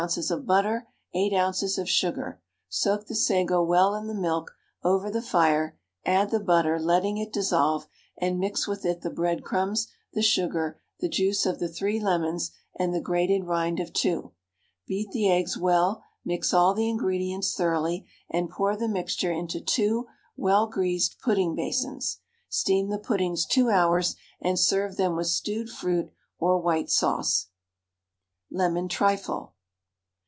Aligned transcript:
of 0.31 0.47
butter, 0.47 0.87
8 1.13 1.31
oz. 1.35 1.77
of 1.77 1.87
sugar. 1.87 2.41
Soak 2.67 3.05
the 3.05 3.13
sago 3.13 3.63
well 3.63 3.93
in 3.93 4.07
the 4.07 4.15
milk 4.15 4.55
over 4.83 5.11
the 5.11 5.21
fire, 5.21 5.77
add 6.07 6.31
the 6.31 6.39
butter, 6.39 6.79
letting 6.79 7.19
it 7.19 7.31
dissolve, 7.31 7.85
and 8.17 8.39
mix 8.39 8.67
with 8.67 8.83
it 8.83 9.01
the 9.01 9.11
breadcrumbs, 9.11 9.89
the 10.13 10.23
sugar, 10.23 10.81
the 11.01 11.07
juice 11.07 11.45
of 11.45 11.59
the 11.59 11.69
3 11.69 11.99
lemons, 11.99 12.49
and 12.75 12.95
the 12.95 12.99
grated 12.99 13.45
rind 13.45 13.79
of 13.79 13.93
2. 13.93 14.31
Beat 14.87 15.11
the 15.11 15.29
eggs 15.31 15.55
well, 15.55 16.03
mix 16.25 16.51
all 16.51 16.73
the 16.73 16.89
ingredients 16.89 17.53
thoroughly, 17.53 18.07
and 18.27 18.49
pour 18.49 18.75
the 18.75 18.87
mixture 18.87 19.31
into 19.31 19.61
2 19.61 20.07
well 20.35 20.65
greased 20.65 21.19
pudding 21.19 21.53
basins; 21.53 22.21
steam 22.49 22.89
the 22.89 22.97
puddings 22.97 23.45
2 23.45 23.69
hours, 23.69 24.15
and 24.41 24.57
serve 24.57 24.97
them 24.97 25.15
with 25.15 25.27
stewed 25.27 25.69
fruit 25.69 26.11
or 26.39 26.57
white 26.59 26.89
sauce. 26.89 27.49
LEMON 28.49 28.87
TRIFLE. 28.87 29.53